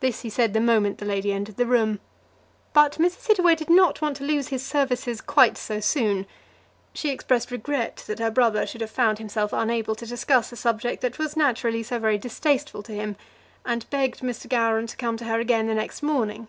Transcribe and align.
This 0.00 0.22
he 0.22 0.28
said 0.28 0.54
the 0.54 0.60
moment 0.60 0.98
the 0.98 1.04
lady 1.06 1.30
entered 1.32 1.56
the 1.56 1.66
room. 1.66 2.00
But 2.72 2.94
Mrs. 2.98 3.28
Hittaway 3.28 3.54
did 3.54 3.70
not 3.70 4.02
want 4.02 4.16
to 4.16 4.24
lose 4.24 4.48
his 4.48 4.66
services 4.66 5.20
quite 5.20 5.56
so 5.56 5.78
soon. 5.78 6.26
She 6.94 7.10
expressed 7.10 7.52
regret 7.52 8.02
that 8.08 8.18
her 8.18 8.32
brother 8.32 8.66
should 8.66 8.80
have 8.80 8.90
found 8.90 9.18
himself 9.18 9.52
unable 9.52 9.94
to 9.94 10.04
discuss 10.04 10.50
a 10.50 10.56
subject 10.56 11.00
that 11.02 11.20
was 11.20 11.36
naturally 11.36 11.84
so 11.84 12.00
very 12.00 12.18
distasteful 12.18 12.82
to 12.82 12.92
him, 12.92 13.14
and 13.64 13.88
begged 13.88 14.18
Mr. 14.18 14.48
Gowran 14.48 14.88
to 14.88 14.96
come 14.96 15.16
to 15.18 15.26
her 15.26 15.38
again 15.38 15.68
the 15.68 15.74
next 15.76 16.02
morning. 16.02 16.48